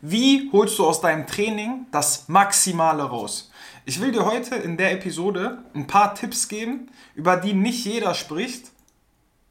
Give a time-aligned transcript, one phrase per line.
[0.00, 3.50] Wie holst du aus deinem Training das Maximale raus?
[3.84, 8.14] Ich will dir heute in der Episode ein paar Tipps geben, über die nicht jeder
[8.14, 8.70] spricht,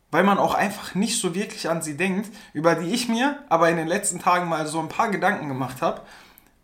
[0.10, 3.70] weil man auch einfach nicht so wirklich an sie denkt, über die ich mir aber
[3.70, 6.02] in den letzten Tagen mal so ein paar Gedanken gemacht habe,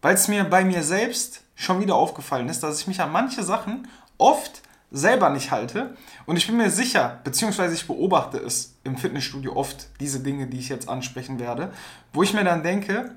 [0.01, 3.43] weil es mir bei mir selbst schon wieder aufgefallen ist, dass ich mich an manche
[3.43, 4.61] Sachen oft
[4.91, 5.97] selber nicht halte.
[6.25, 10.59] Und ich bin mir sicher, beziehungsweise ich beobachte es im Fitnessstudio oft, diese Dinge, die
[10.59, 11.73] ich jetzt ansprechen werde,
[12.13, 13.11] wo ich mir dann denke,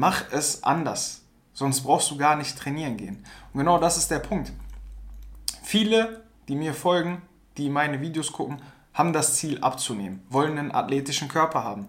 [0.00, 1.20] mach es anders.
[1.52, 3.22] Sonst brauchst du gar nicht trainieren gehen.
[3.52, 4.50] Und genau das ist der Punkt.
[5.62, 7.20] Viele, die mir folgen,
[7.58, 8.62] die meine Videos gucken,
[8.94, 11.88] haben das Ziel abzunehmen, wollen einen athletischen Körper haben.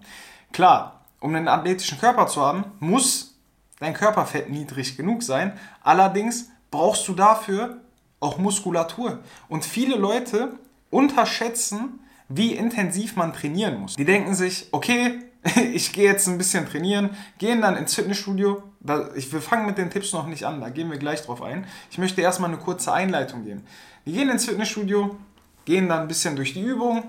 [0.52, 3.40] Klar, um einen athletischen Körper zu haben, muss
[3.80, 5.58] dein Körperfett niedrig genug sein.
[5.82, 7.78] Allerdings brauchst du dafür
[8.20, 9.20] auch Muskulatur.
[9.48, 10.58] Und viele Leute
[10.90, 13.96] unterschätzen, wie intensiv man trainieren muss.
[13.96, 15.31] Die denken sich, okay,
[15.72, 18.62] ich gehe jetzt ein bisschen trainieren, gehen dann ins Fitnessstudio.
[18.80, 21.66] wir fangen mit den Tipps noch nicht an, da gehen wir gleich drauf ein.
[21.90, 23.64] Ich möchte erstmal eine kurze Einleitung geben.
[24.04, 25.16] Wir gehen ins Fitnessstudio,
[25.64, 27.04] gehen dann ein bisschen durch die Übung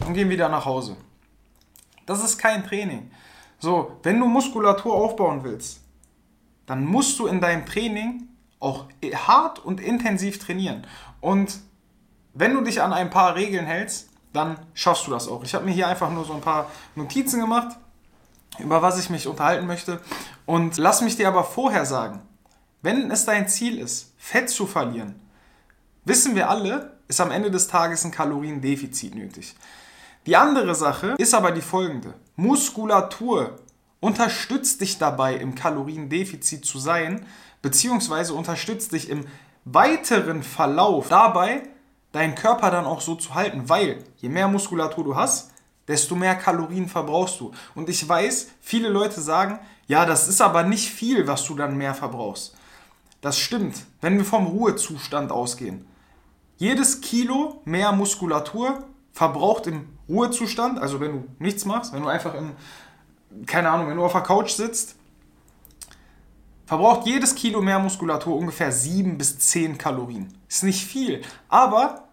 [0.00, 0.96] und gehen wieder nach Hause.
[2.04, 3.10] Das ist kein Training.
[3.58, 5.80] So, wenn du Muskulatur aufbauen willst,
[6.66, 8.28] dann musst du in deinem Training
[8.60, 10.86] auch hart und intensiv trainieren.
[11.20, 11.60] Und
[12.34, 15.42] wenn du dich an ein paar Regeln hältst, dann schaffst du das auch.
[15.42, 17.76] Ich habe mir hier einfach nur so ein paar Notizen gemacht,
[18.58, 20.00] über was ich mich unterhalten möchte.
[20.44, 22.22] Und lass mich dir aber vorher sagen,
[22.82, 25.20] wenn es dein Ziel ist, Fett zu verlieren,
[26.04, 29.56] wissen wir alle, ist am Ende des Tages ein Kaloriendefizit nötig.
[30.26, 32.14] Die andere Sache ist aber die folgende.
[32.36, 33.56] Muskulatur
[34.00, 37.24] unterstützt dich dabei, im Kaloriendefizit zu sein,
[37.62, 39.24] beziehungsweise unterstützt dich im
[39.64, 41.62] weiteren Verlauf dabei,
[42.16, 45.52] deinen Körper dann auch so zu halten, weil je mehr Muskulatur du hast,
[45.88, 47.52] desto mehr Kalorien verbrauchst du.
[47.74, 51.76] Und ich weiß, viele Leute sagen, ja, das ist aber nicht viel, was du dann
[51.76, 52.56] mehr verbrauchst.
[53.20, 55.86] Das stimmt, wenn wir vom Ruhezustand ausgehen.
[56.56, 62.34] Jedes Kilo mehr Muskulatur verbraucht im Ruhezustand, also wenn du nichts machst, wenn du einfach
[62.34, 62.52] im,
[63.46, 64.96] keine Ahnung, wenn du auf der Couch sitzt,
[66.66, 70.32] verbraucht jedes Kilo mehr Muskulatur ungefähr 7 bis 10 Kalorien.
[70.48, 72.05] Ist nicht viel, aber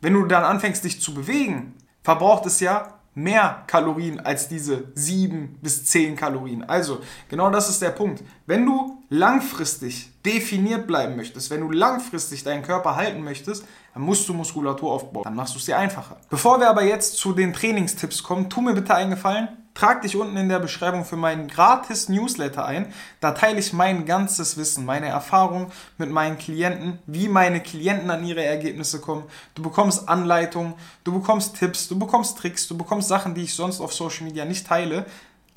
[0.00, 5.58] wenn du dann anfängst, dich zu bewegen, verbraucht es ja mehr Kalorien als diese 7
[5.60, 6.62] bis 10 Kalorien.
[6.68, 8.22] Also, genau das ist der Punkt.
[8.46, 14.28] Wenn du langfristig definiert bleiben möchtest, wenn du langfristig deinen Körper halten möchtest, dann musst
[14.28, 15.24] du Muskulatur aufbauen.
[15.24, 16.18] Dann machst du es dir einfacher.
[16.30, 20.16] Bevor wir aber jetzt zu den Trainingstipps kommen, tu mir bitte einen Gefallen Trag dich
[20.16, 22.92] unten in der Beschreibung für meinen gratis Newsletter ein.
[23.20, 28.24] Da teile ich mein ganzes Wissen, meine Erfahrung mit meinen Klienten, wie meine Klienten an
[28.24, 29.24] ihre Ergebnisse kommen.
[29.54, 33.80] Du bekommst Anleitungen, du bekommst Tipps, du bekommst Tricks, du bekommst Sachen, die ich sonst
[33.80, 35.06] auf Social Media nicht teile.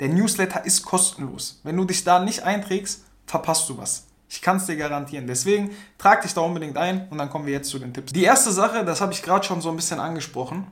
[0.00, 1.60] Der Newsletter ist kostenlos.
[1.64, 4.06] Wenn du dich da nicht einträgst, verpasst du was.
[4.28, 5.26] Ich kann es dir garantieren.
[5.26, 8.12] Deswegen trag dich da unbedingt ein und dann kommen wir jetzt zu den Tipps.
[8.12, 10.66] Die erste Sache, das habe ich gerade schon so ein bisschen angesprochen.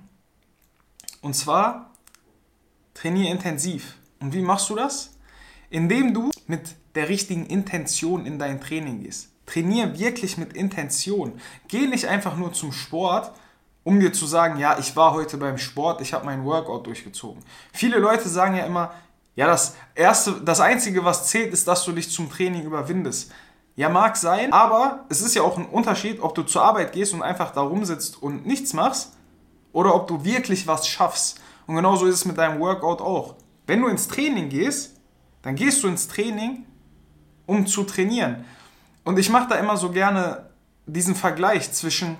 [1.20, 1.91] Und zwar
[2.94, 3.96] trainiere intensiv.
[4.20, 5.16] Und wie machst du das?
[5.70, 9.30] Indem du mit der richtigen Intention in dein Training gehst.
[9.46, 11.40] Trainiere wirklich mit Intention.
[11.68, 13.32] Geh nicht einfach nur zum Sport,
[13.84, 17.42] um dir zu sagen, ja, ich war heute beim Sport, ich habe meinen Workout durchgezogen.
[17.72, 18.92] Viele Leute sagen ja immer,
[19.34, 23.32] ja, das erste, das einzige, was zählt, ist, dass du dich zum Training überwindest.
[23.74, 27.14] Ja, mag sein, aber es ist ja auch ein Unterschied, ob du zur Arbeit gehst
[27.14, 29.14] und einfach da rumsitzt und nichts machst
[29.72, 31.40] oder ob du wirklich was schaffst.
[31.72, 33.34] Und genauso ist es mit deinem Workout auch.
[33.66, 35.00] Wenn du ins Training gehst,
[35.40, 36.66] dann gehst du ins Training,
[37.46, 38.44] um zu trainieren.
[39.04, 40.50] Und ich mache da immer so gerne
[40.84, 42.18] diesen Vergleich zwischen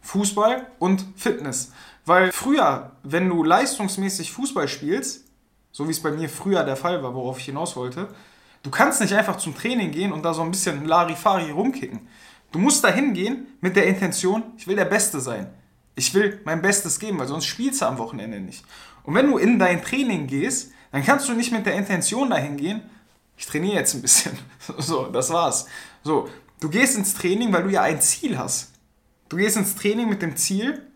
[0.00, 1.72] Fußball und Fitness.
[2.06, 5.26] Weil früher, wenn du leistungsmäßig Fußball spielst,
[5.70, 8.08] so wie es bei mir früher der Fall war, worauf ich hinaus wollte,
[8.62, 12.08] du kannst nicht einfach zum Training gehen und da so ein bisschen Larifari rumkicken.
[12.50, 15.52] Du musst da hingehen mit der Intention, ich will der Beste sein.
[15.94, 18.64] Ich will mein Bestes geben, weil sonst spielst du am Wochenende nicht.
[19.04, 22.56] Und wenn du in dein Training gehst, dann kannst du nicht mit der Intention dahin
[22.56, 22.82] gehen,
[23.36, 24.38] ich trainiere jetzt ein bisschen.
[24.78, 25.66] So, das war's.
[26.02, 26.28] So,
[26.60, 28.70] du gehst ins Training, weil du ja ein Ziel hast.
[29.28, 30.86] Du gehst ins Training mit dem Ziel,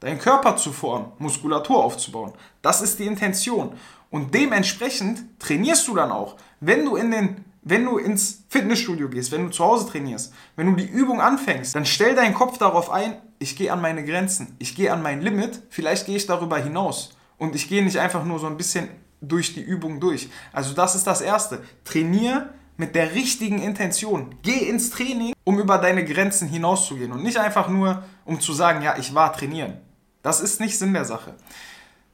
[0.00, 2.32] deinen Körper zu formen, Muskulatur aufzubauen.
[2.62, 3.72] Das ist die Intention.
[4.10, 6.36] Und dementsprechend trainierst du dann auch.
[6.60, 10.66] Wenn du in den wenn du ins Fitnessstudio gehst, wenn du zu Hause trainierst, wenn
[10.66, 14.54] du die Übung anfängst, dann stell deinen Kopf darauf ein, ich gehe an meine Grenzen,
[14.58, 18.24] ich gehe an mein Limit, vielleicht gehe ich darüber hinaus und ich gehe nicht einfach
[18.24, 18.88] nur so ein bisschen
[19.20, 20.28] durch die Übung durch.
[20.52, 21.62] Also das ist das Erste.
[21.84, 24.34] Trainier mit der richtigen Intention.
[24.42, 28.82] Geh ins Training, um über deine Grenzen hinauszugehen und nicht einfach nur, um zu sagen,
[28.82, 29.78] ja, ich war trainieren.
[30.22, 31.34] Das ist nicht Sinn der Sache.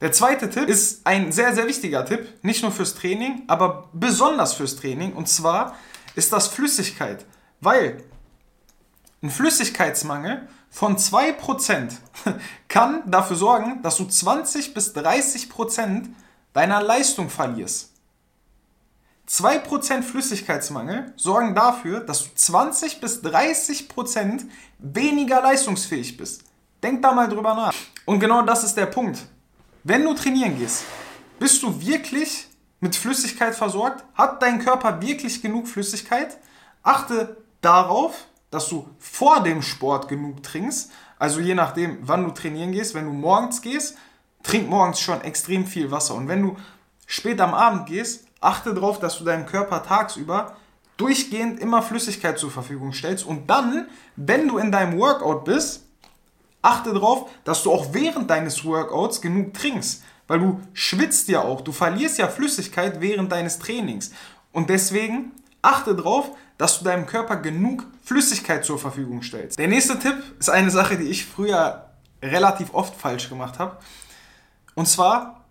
[0.00, 4.54] Der zweite Tipp ist ein sehr, sehr wichtiger Tipp, nicht nur fürs Training, aber besonders
[4.54, 5.12] fürs Training.
[5.12, 5.76] Und zwar
[6.14, 7.26] ist das Flüssigkeit.
[7.60, 8.02] Weil
[9.22, 11.92] ein Flüssigkeitsmangel von 2%
[12.68, 16.08] kann dafür sorgen, dass du 20 bis 30%
[16.54, 17.90] deiner Leistung verlierst.
[19.28, 24.46] 2% Flüssigkeitsmangel sorgen dafür, dass du 20 bis 30%
[24.78, 26.42] weniger leistungsfähig bist.
[26.82, 27.74] Denk da mal drüber nach.
[28.06, 29.18] Und genau das ist der Punkt.
[29.82, 30.84] Wenn du trainieren gehst,
[31.38, 32.48] bist du wirklich
[32.80, 34.04] mit Flüssigkeit versorgt?
[34.14, 36.36] Hat dein Körper wirklich genug Flüssigkeit?
[36.82, 40.90] Achte darauf, dass du vor dem Sport genug trinkst.
[41.18, 42.94] Also je nachdem, wann du trainieren gehst.
[42.94, 43.96] Wenn du morgens gehst,
[44.42, 46.14] trink morgens schon extrem viel Wasser.
[46.14, 46.56] Und wenn du
[47.06, 50.56] spät am Abend gehst, achte darauf, dass du deinem Körper tagsüber
[50.98, 53.24] durchgehend immer Flüssigkeit zur Verfügung stellst.
[53.24, 55.86] Und dann, wenn du in deinem Workout bist,
[56.62, 60.02] achte darauf, dass du auch während deines Workouts genug trinkst.
[60.26, 61.60] Weil du schwitzt ja auch.
[61.60, 64.12] Du verlierst ja Flüssigkeit während deines Trainings.
[64.52, 69.58] Und deswegen achte darauf, dass du deinem Körper genug Flüssigkeit zur Verfügung stellst.
[69.58, 71.86] Der nächste Tipp ist eine Sache, die ich früher
[72.22, 73.78] relativ oft falsch gemacht habe.
[74.74, 75.44] Und zwar,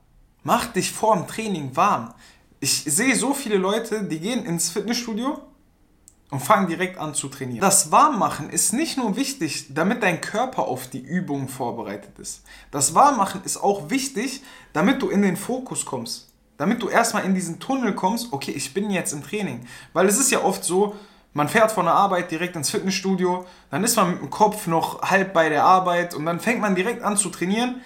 [0.44, 2.13] mach dich vor dem Training warm.
[2.59, 5.41] Ich sehe so viele Leute, die gehen ins Fitnessstudio
[6.31, 7.61] und fangen direkt an zu trainieren.
[7.61, 12.43] Das Warmmachen ist nicht nur wichtig, damit dein Körper auf die Übung vorbereitet ist.
[12.71, 14.43] Das Warmmachen ist auch wichtig,
[14.73, 16.29] damit du in den Fokus kommst
[16.59, 19.65] damit du erstmal in diesen Tunnel kommst, okay, ich bin jetzt im Training.
[19.93, 20.93] Weil es ist ja oft so,
[21.33, 25.01] man fährt von der Arbeit direkt ins Fitnessstudio, dann ist man mit dem Kopf noch
[25.01, 27.81] halb bei der Arbeit und dann fängt man direkt an zu trainieren.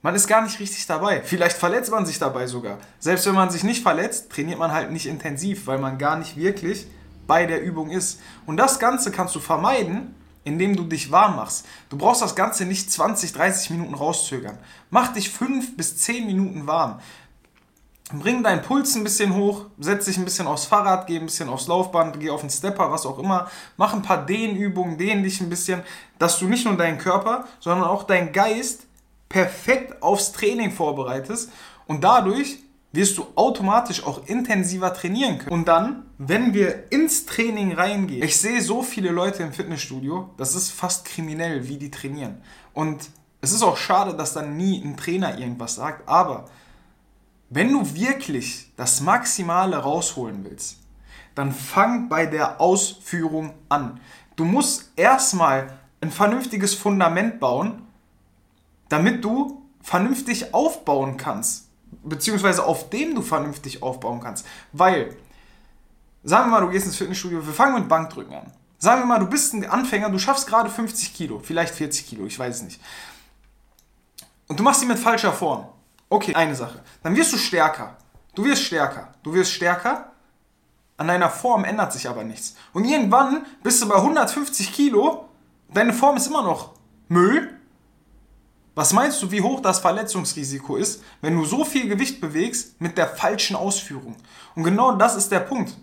[0.00, 1.20] Man ist gar nicht richtig dabei.
[1.22, 2.78] Vielleicht verletzt man sich dabei sogar.
[3.00, 6.38] Selbst wenn man sich nicht verletzt, trainiert man halt nicht intensiv, weil man gar nicht
[6.38, 6.86] wirklich
[7.30, 8.20] bei der Übung ist.
[8.44, 11.64] Und das Ganze kannst du vermeiden, indem du dich warm machst.
[11.88, 14.58] Du brauchst das Ganze nicht 20, 30 Minuten rauszögern.
[14.90, 16.98] Mach dich 5 bis 10 Minuten warm
[18.18, 21.48] bring deinen Puls ein bisschen hoch, setz dich ein bisschen aufs Fahrrad, geh ein bisschen
[21.48, 25.40] aufs Laufband, geh auf den Stepper, was auch immer, mach ein paar Dehnübungen, dehn dich
[25.40, 25.82] ein bisschen,
[26.18, 28.86] dass du nicht nur deinen Körper, sondern auch deinen Geist
[29.28, 31.52] perfekt aufs Training vorbereitest
[31.86, 32.58] und dadurch
[32.92, 35.52] wirst du automatisch auch intensiver trainieren können.
[35.52, 40.54] Und dann, wenn wir ins Training reingehen, ich sehe so viele Leute im Fitnessstudio, das
[40.54, 42.42] ist fast kriminell, wie die trainieren.
[42.74, 43.10] Und
[43.40, 46.46] es ist auch schade, dass dann nie ein Trainer irgendwas sagt, aber
[47.48, 50.78] wenn du wirklich das Maximale rausholen willst,
[51.34, 54.00] dann fang bei der Ausführung an.
[54.36, 57.86] Du musst erstmal ein vernünftiges Fundament bauen,
[58.88, 61.69] damit du vernünftig aufbauen kannst,
[62.02, 64.46] beziehungsweise auf dem du vernünftig aufbauen kannst.
[64.72, 65.16] Weil,
[66.22, 68.52] sagen wir mal, du gehst ins Fitnessstudio, wir fangen mit Bankdrücken an.
[68.78, 72.24] Sagen wir mal, du bist ein Anfänger, du schaffst gerade 50 Kilo, vielleicht 40 Kilo,
[72.24, 72.80] ich weiß es nicht.
[74.48, 75.68] Und du machst sie mit falscher Form.
[76.08, 76.82] Okay, eine Sache.
[77.02, 77.96] Dann wirst du stärker.
[78.34, 79.12] Du wirst stärker.
[79.22, 80.12] Du wirst stärker.
[80.96, 82.56] An deiner Form ändert sich aber nichts.
[82.72, 85.28] Und irgendwann bist du bei 150 Kilo.
[85.72, 86.72] Deine Form ist immer noch
[87.08, 87.59] Müll.
[88.74, 92.96] Was meinst du, wie hoch das Verletzungsrisiko ist, wenn du so viel Gewicht bewegst mit
[92.96, 94.16] der falschen Ausführung?
[94.54, 95.76] Und genau das ist der Punkt.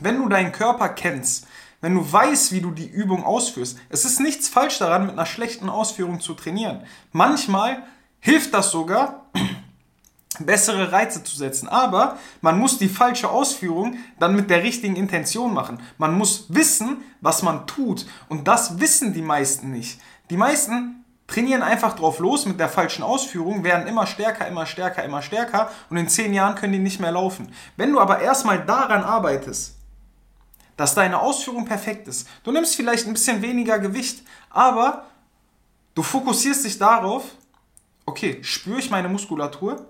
[0.00, 1.46] Wenn du deinen Körper kennst,
[1.80, 5.26] wenn du weißt, wie du die Übung ausführst, es ist nichts falsch daran, mit einer
[5.26, 6.82] schlechten Ausführung zu trainieren.
[7.12, 7.82] Manchmal
[8.20, 9.26] hilft das sogar,
[10.40, 11.68] bessere Reize zu setzen.
[11.68, 15.80] Aber man muss die falsche Ausführung dann mit der richtigen Intention machen.
[15.98, 18.06] Man muss wissen, was man tut.
[18.28, 20.00] Und das wissen die meisten nicht.
[20.30, 25.04] Die meisten trainieren einfach drauf los mit der falschen Ausführung, werden immer stärker, immer stärker,
[25.04, 27.52] immer stärker und in zehn Jahren können die nicht mehr laufen.
[27.76, 29.76] Wenn du aber erstmal daran arbeitest,
[30.76, 35.06] dass deine Ausführung perfekt ist, du nimmst vielleicht ein bisschen weniger Gewicht, aber
[35.94, 37.24] du fokussierst dich darauf,
[38.04, 39.86] okay, spüre ich meine Muskulatur?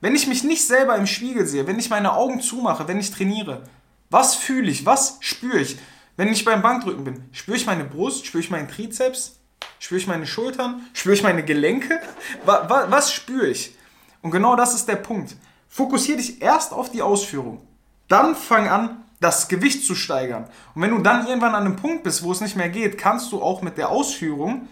[0.00, 3.12] Wenn ich mich nicht selber im Spiegel sehe, wenn ich meine Augen zumache, wenn ich
[3.12, 3.62] trainiere,
[4.10, 5.78] was fühle ich, was spüre ich?
[6.16, 9.41] Wenn ich beim Bankdrücken bin, spüre ich meine Brust, spüre ich meinen Trizeps,
[9.78, 12.00] spüre ich meine Schultern, spüre ich meine Gelenke?
[12.44, 13.76] Was, was, was spüre ich?
[14.22, 15.36] Und genau das ist der Punkt.
[15.68, 17.66] Fokussiere dich erst auf die Ausführung.
[18.08, 20.48] Dann fang an, das Gewicht zu steigern.
[20.74, 23.32] Und wenn du dann irgendwann an einem Punkt bist, wo es nicht mehr geht, kannst
[23.32, 24.68] du auch mit der Ausführung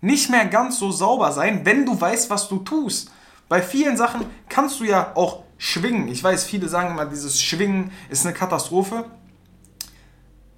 [0.00, 3.10] nicht mehr ganz so sauber sein, wenn du weißt, was du tust.
[3.48, 6.08] Bei vielen Sachen kannst du ja auch schwingen.
[6.08, 9.04] Ich weiß, viele sagen immer, dieses Schwingen ist eine Katastrophe.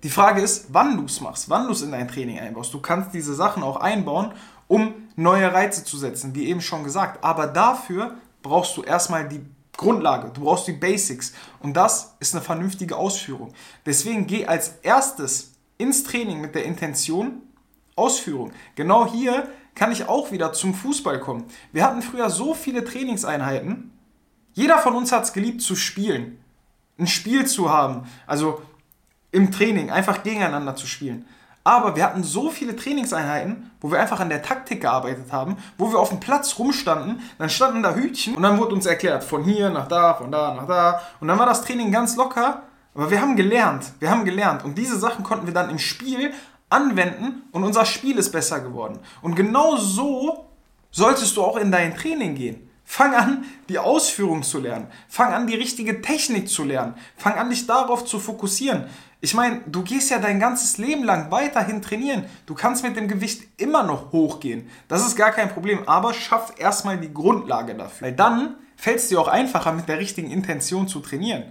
[0.02, 2.72] Die Frage ist, wann du es machst, wann du es in dein Training einbaust.
[2.72, 4.32] Du kannst diese Sachen auch einbauen,
[4.68, 7.24] um neue Reize zu setzen, wie eben schon gesagt.
[7.24, 9.44] Aber dafür brauchst du erstmal die
[9.76, 11.32] Grundlage, du brauchst die Basics.
[11.60, 13.52] Und das ist eine vernünftige Ausführung.
[13.86, 17.42] Deswegen geh als erstes ins Training mit der Intention,
[17.96, 18.52] Ausführung.
[18.76, 21.44] Genau hier kann ich auch wieder zum Fußball kommen.
[21.72, 23.92] Wir hatten früher so viele Trainingseinheiten.
[24.52, 26.38] Jeder von uns hat es geliebt zu spielen.
[26.98, 28.08] Ein Spiel zu haben.
[28.26, 28.62] Also
[29.30, 31.26] im Training, einfach gegeneinander zu spielen.
[31.64, 35.92] Aber wir hatten so viele Trainingseinheiten, wo wir einfach an der Taktik gearbeitet haben, wo
[35.92, 39.44] wir auf dem Platz rumstanden, dann standen da Hütchen und dann wurde uns erklärt, von
[39.44, 41.02] hier nach da, von da nach da.
[41.20, 42.62] Und dann war das Training ganz locker,
[42.94, 44.64] aber wir haben gelernt, wir haben gelernt.
[44.64, 46.32] Und diese Sachen konnten wir dann im Spiel
[46.70, 48.98] anwenden und unser Spiel ist besser geworden.
[49.20, 50.46] Und genau so
[50.90, 52.67] solltest du auch in dein Training gehen.
[52.98, 54.88] Fang an, die Ausführung zu lernen.
[55.06, 56.96] Fang an, die richtige Technik zu lernen.
[57.16, 58.86] Fang an, dich darauf zu fokussieren.
[59.20, 62.24] Ich meine, du gehst ja dein ganzes Leben lang weiterhin trainieren.
[62.46, 64.68] Du kannst mit dem Gewicht immer noch hochgehen.
[64.88, 65.86] Das ist gar kein Problem.
[65.86, 68.08] Aber schaff erstmal die Grundlage dafür.
[68.08, 71.44] Weil dann fällt es dir auch einfacher, mit der richtigen Intention zu trainieren.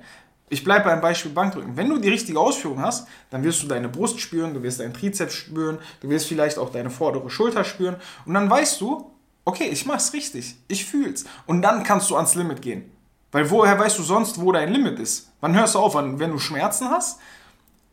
[0.49, 1.77] Ich bleibe beim Beispiel Bankdrücken.
[1.77, 4.93] Wenn du die richtige Ausführung hast, dann wirst du deine Brust spüren, du wirst deinen
[4.93, 7.95] Trizeps spüren, du wirst vielleicht auch deine vordere Schulter spüren.
[8.25, 9.13] Und dann weißt du,
[9.47, 11.23] okay, ich mach's richtig, ich fühl's.
[11.45, 12.91] Und dann kannst du ans Limit gehen.
[13.31, 15.31] Weil woher weißt du sonst, wo dein Limit ist?
[15.39, 15.95] Wann hörst du auf?
[15.95, 17.19] Wenn du Schmerzen hast?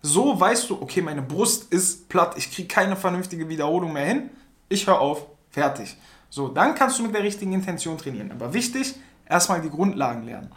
[0.03, 4.31] So weißt du, okay, meine Brust ist platt, ich kriege keine vernünftige Wiederholung mehr hin,
[4.69, 5.97] ich höre auf, fertig.
[6.29, 8.33] So, dann kannst du mit der richtigen Intention trainieren.
[8.33, 8.97] Aber wichtig,
[9.29, 10.51] erstmal die Grundlagen lernen.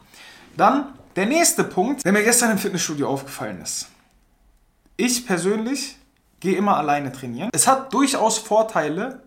[0.58, 3.88] Dann der nächste Punkt, der mir gestern im Fitnessstudio aufgefallen ist.
[4.98, 5.96] Ich persönlich
[6.39, 7.51] gehe immer alleine trainieren.
[7.54, 9.27] Es hat durchaus Vorteile,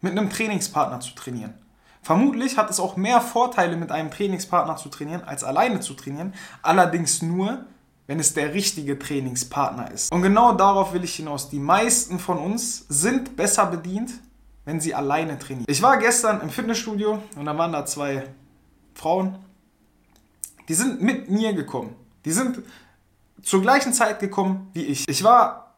[0.00, 1.54] mit einem Trainingspartner zu trainieren.
[2.02, 6.34] Vermutlich hat es auch mehr Vorteile, mit einem Trainingspartner zu trainieren, als alleine zu trainieren.
[6.62, 7.64] Allerdings nur,
[8.06, 10.12] wenn es der richtige Trainingspartner ist.
[10.12, 11.50] Und genau darauf will ich hinaus.
[11.50, 14.12] Die meisten von uns sind besser bedient,
[14.64, 15.66] wenn sie alleine trainieren.
[15.68, 18.24] Ich war gestern im Fitnessstudio und da waren da zwei
[18.94, 19.38] Frauen,
[20.68, 21.94] die sind mit mir gekommen.
[22.24, 22.62] Die sind
[23.42, 25.08] zur gleichen Zeit gekommen wie ich.
[25.08, 25.74] Ich war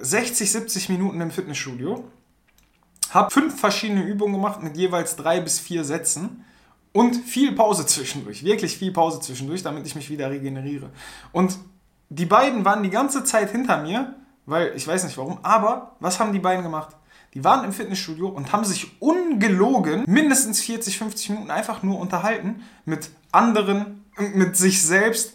[0.00, 2.04] 60, 70 Minuten im Fitnessstudio,
[3.14, 6.44] habe fünf verschiedene Übungen gemacht mit jeweils drei bis vier Sätzen
[6.92, 10.90] und viel Pause zwischendurch, wirklich viel Pause zwischendurch, damit ich mich wieder regeneriere.
[11.32, 11.58] Und
[12.08, 14.14] die beiden waren die ganze Zeit hinter mir,
[14.46, 16.96] weil ich weiß nicht warum, aber was haben die beiden gemacht?
[17.34, 22.62] Die waren im Fitnessstudio und haben sich ungelogen mindestens 40, 50 Minuten einfach nur unterhalten
[22.86, 25.34] mit anderen, mit sich selbst.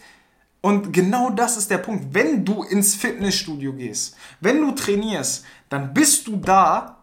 [0.61, 2.13] Und genau das ist der Punkt.
[2.13, 7.02] Wenn du ins Fitnessstudio gehst, wenn du trainierst, dann bist du da,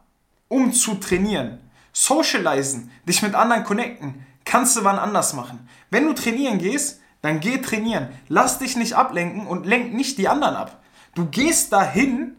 [0.51, 1.59] um zu trainieren.
[1.93, 5.67] Socializen, dich mit anderen connecten, kannst du wann anders machen.
[5.91, 8.09] Wenn du trainieren gehst, dann geh trainieren.
[8.29, 10.83] Lass dich nicht ablenken und lenk nicht die anderen ab.
[11.15, 12.37] Du gehst dahin,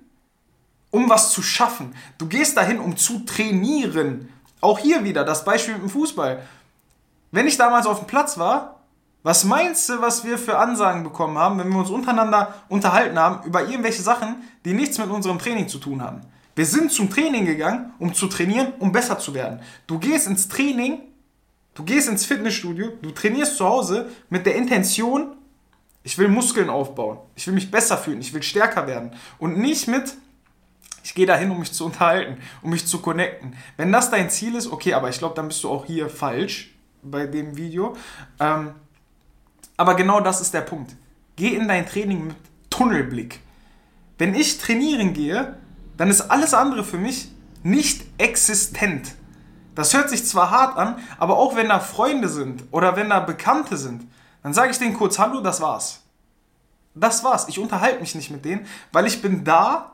[0.90, 1.96] um was zu schaffen.
[2.18, 4.30] Du gehst dahin, um zu trainieren.
[4.60, 6.42] Auch hier wieder das Beispiel mit dem Fußball.
[7.32, 8.82] Wenn ich damals auf dem Platz war,
[9.24, 13.46] was meinst du, was wir für Ansagen bekommen haben, wenn wir uns untereinander unterhalten haben
[13.46, 16.22] über irgendwelche Sachen, die nichts mit unserem Training zu tun haben?
[16.56, 19.62] Wir sind zum Training gegangen, um zu trainieren, um besser zu werden.
[19.88, 21.02] Du gehst ins Training,
[21.74, 25.38] Du gehst ins Fitnessstudio, du trainierst zu Hause mit der Intention,
[26.04, 29.12] ich will Muskeln aufbauen, ich will mich besser fühlen, ich will stärker werden.
[29.40, 30.16] Und nicht mit,
[31.04, 33.56] ich gehe dahin, um mich zu unterhalten, um mich zu connecten.
[33.78, 36.76] Wenn das dein Ziel ist, okay, aber ich glaube, dann bist du auch hier falsch
[37.02, 37.96] bei dem Video.
[38.40, 38.76] Ähm,
[39.78, 40.96] aber genau das ist der Punkt.
[41.38, 42.36] Geh in dein Training mit
[42.70, 43.40] Tunnelblick.
[44.18, 45.58] Wenn ich trainieren gehe,
[46.02, 47.30] dann ist alles andere für mich
[47.62, 49.14] nicht existent.
[49.76, 53.20] Das hört sich zwar hart an, aber auch wenn da Freunde sind oder wenn da
[53.20, 54.08] Bekannte sind,
[54.42, 56.02] dann sage ich denen kurz Hallo, das war's.
[56.96, 57.48] Das war's.
[57.50, 59.92] Ich unterhalte mich nicht mit denen, weil ich bin da,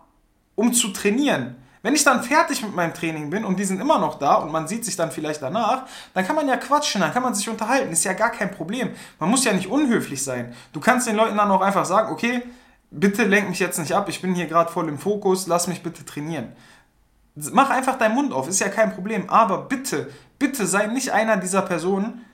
[0.55, 1.57] um zu trainieren.
[1.81, 4.49] Wenn ich dann fertig mit meinem Training bin und die sind immer noch da und
[4.49, 7.49] man sieht sich dann vielleicht danach, dann kann man ja quatschen, dann kann man sich
[7.49, 7.91] unterhalten.
[7.91, 8.91] Ist ja gar kein Problem.
[9.19, 10.55] Man muss ja nicht unhöflich sein.
[10.71, 12.43] Du kannst den Leuten dann auch einfach sagen, okay,
[12.91, 15.83] bitte lenk mich jetzt nicht ab, ich bin hier gerade voll im Fokus, lass mich
[15.83, 16.53] bitte trainieren.
[17.35, 19.29] Mach einfach deinen Mund auf, ist ja kein Problem.
[19.29, 22.25] Aber bitte, bitte sei nicht einer dieser Personen,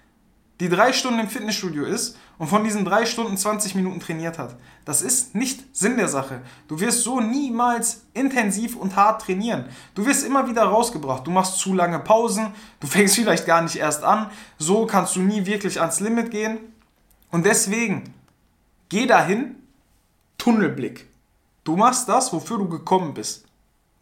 [0.60, 4.56] die drei Stunden im Fitnessstudio ist und von diesen drei Stunden 20 Minuten trainiert hat.
[4.86, 6.42] Das ist nicht Sinn der Sache.
[6.68, 9.66] Du wirst so niemals intensiv und hart trainieren.
[9.96, 11.28] Du wirst immer wieder rausgebracht.
[11.28, 14.30] Du machst zu lange Pausen, du fängst vielleicht gar nicht erst an.
[14.58, 16.60] So kannst du nie wirklich ans Limit gehen.
[17.32, 18.14] Und deswegen,
[18.90, 19.56] geh dahin,
[20.44, 21.08] Tunnelblick.
[21.64, 23.46] Du machst das, wofür du gekommen bist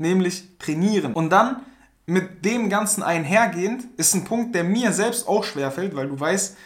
[0.01, 1.13] nämlich trainieren.
[1.13, 1.61] Und dann
[2.05, 6.57] mit dem Ganzen einhergehend ist ein Punkt, der mir selbst auch schwerfällt, weil du weißt,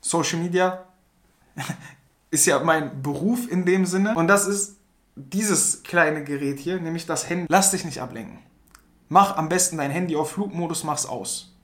[0.00, 0.84] Social Media
[2.30, 4.14] ist ja mein Beruf in dem Sinne.
[4.14, 4.76] Und das ist
[5.14, 7.46] dieses kleine Gerät hier, nämlich das Handy.
[7.48, 8.38] Lass dich nicht ablenken.
[9.08, 11.54] Mach am besten dein Handy auf Flugmodus, mach's aus.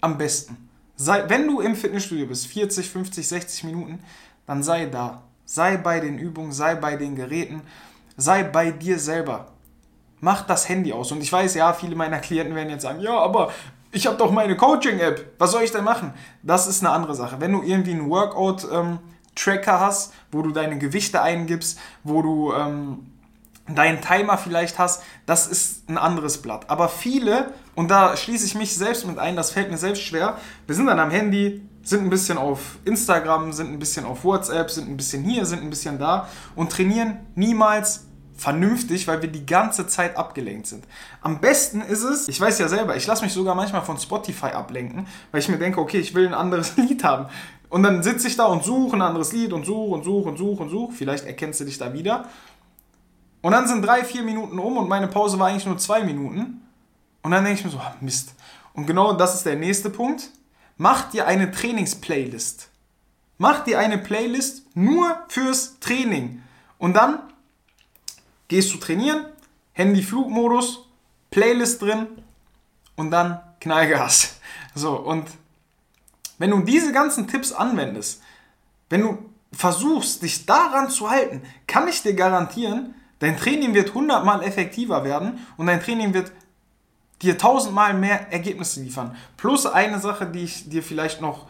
[0.00, 0.68] Am besten.
[0.96, 4.00] Sei, wenn du im Fitnessstudio bist, 40, 50, 60 Minuten,
[4.46, 5.22] dann sei da.
[5.44, 7.62] Sei bei den Übungen, sei bei den Geräten,
[8.16, 9.48] sei bei dir selber.
[10.20, 11.12] mach das Handy aus.
[11.12, 13.52] Und ich weiß, ja, viele meiner Klienten werden jetzt sagen, ja, aber
[13.92, 15.34] ich habe doch meine Coaching-App.
[15.38, 16.14] Was soll ich denn machen?
[16.42, 17.36] Das ist eine andere Sache.
[17.40, 23.06] Wenn du irgendwie einen Workout-Tracker ähm, hast, wo du deine Gewichte eingibst, wo du ähm,
[23.68, 26.68] deinen Timer vielleicht hast, das ist ein anderes Blatt.
[26.70, 30.38] Aber viele, und da schließe ich mich selbst mit ein, das fällt mir selbst schwer,
[30.66, 34.70] wir sind dann am Handy, sind ein bisschen auf Instagram, sind ein bisschen auf WhatsApp,
[34.70, 39.46] sind ein bisschen hier, sind ein bisschen da und trainieren niemals vernünftig, weil wir die
[39.46, 40.84] ganze Zeit abgelenkt sind.
[41.20, 44.46] Am besten ist es, ich weiß ja selber, ich lasse mich sogar manchmal von Spotify
[44.46, 47.26] ablenken, weil ich mir denke, okay, ich will ein anderes Lied haben.
[47.68, 50.36] Und dann sitze ich da und suche ein anderes Lied und suche und suche und
[50.36, 50.92] suche und suche.
[50.92, 52.26] Vielleicht erkennst du dich da wieder.
[53.42, 56.62] Und dann sind drei, vier Minuten um und meine Pause war eigentlich nur zwei Minuten.
[57.22, 58.34] Und dann denke ich mir so, ah, Mist.
[58.74, 60.30] Und genau das ist der nächste Punkt.
[60.76, 62.68] Mach dir eine Trainingsplaylist.
[63.38, 66.42] Mach dir eine Playlist nur fürs Training.
[66.78, 67.20] Und dann
[68.48, 69.26] gehst du trainieren,
[69.72, 70.86] Handy-Flugmodus,
[71.30, 72.06] Playlist drin
[72.96, 74.34] und dann Knallgas.
[74.76, 75.28] So, und
[76.38, 78.20] wenn du diese ganzen Tipps anwendest,
[78.88, 84.42] wenn du versuchst, dich daran zu halten, kann ich dir garantieren, dein Training wird hundertmal
[84.42, 86.32] effektiver werden und dein Training wird
[87.22, 89.16] dir tausendmal mehr Ergebnisse liefern.
[89.36, 91.46] Plus eine Sache, die ich dir vielleicht noch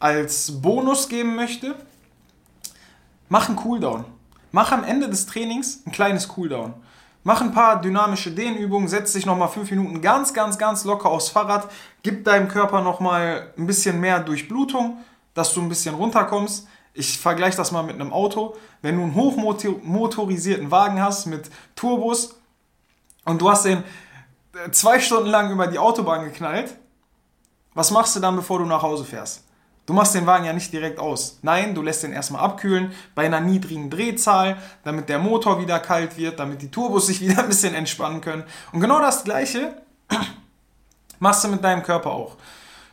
[0.00, 1.74] als Bonus geben möchte.
[3.28, 4.04] Mach einen Cooldown.
[4.52, 6.74] Mach am Ende des Trainings ein kleines Cooldown.
[7.26, 11.30] Mach ein paar dynamische Dehnübungen, setz dich nochmal fünf Minuten ganz, ganz, ganz locker aufs
[11.30, 11.70] Fahrrad,
[12.02, 14.98] gib deinem Körper nochmal ein bisschen mehr Durchblutung,
[15.32, 16.68] dass du ein bisschen runterkommst.
[16.92, 18.56] Ich vergleiche das mal mit einem Auto.
[18.82, 22.36] Wenn du einen hochmotorisierten Wagen hast mit Turbos
[23.24, 23.82] und du hast den
[24.70, 26.76] zwei Stunden lang über die Autobahn geknallt,
[27.74, 29.44] was machst du dann, bevor du nach Hause fährst?
[29.86, 31.38] Du machst den Wagen ja nicht direkt aus.
[31.42, 36.16] Nein, du lässt den erstmal abkühlen bei einer niedrigen Drehzahl, damit der Motor wieder kalt
[36.16, 38.44] wird, damit die Turbos sich wieder ein bisschen entspannen können.
[38.72, 39.74] Und genau das Gleiche
[41.18, 42.36] machst du mit deinem Körper auch.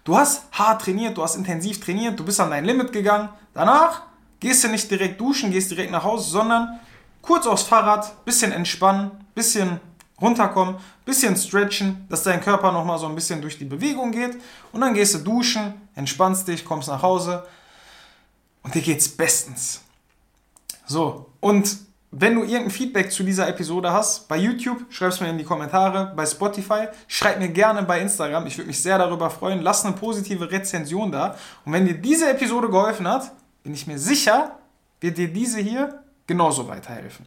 [0.03, 3.29] Du hast hart trainiert, du hast intensiv trainiert, du bist an dein Limit gegangen.
[3.53, 4.01] Danach
[4.39, 6.79] gehst du nicht direkt duschen, gehst direkt nach Hause, sondern
[7.21, 9.79] kurz aufs Fahrrad, bisschen entspannen, bisschen
[10.21, 14.37] runterkommen, bisschen stretchen, dass dein Körper nochmal so ein bisschen durch die Bewegung geht.
[14.71, 17.43] Und dann gehst du duschen, entspannst dich, kommst nach Hause.
[18.63, 19.81] Und dir geht's bestens.
[20.85, 21.77] So, und
[22.11, 25.45] wenn du irgendein Feedback zu dieser Episode hast, bei YouTube, schreib es mir in die
[25.45, 29.85] Kommentare, bei Spotify, schreib mir gerne bei Instagram, ich würde mich sehr darüber freuen, lass
[29.85, 31.37] eine positive Rezension da.
[31.63, 33.31] Und wenn dir diese Episode geholfen hat,
[33.63, 34.59] bin ich mir sicher,
[34.99, 37.25] wird dir diese hier genauso weiterhelfen.